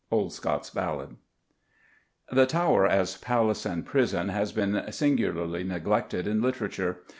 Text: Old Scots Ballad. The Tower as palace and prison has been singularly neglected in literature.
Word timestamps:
Old 0.09 0.33
Scots 0.33 0.71
Ballad. 0.71 1.15
The 2.31 2.47
Tower 2.47 2.87
as 2.87 3.17
palace 3.17 3.67
and 3.67 3.85
prison 3.85 4.29
has 4.29 4.51
been 4.51 4.91
singularly 4.91 5.63
neglected 5.63 6.25
in 6.25 6.41
literature. 6.41 7.03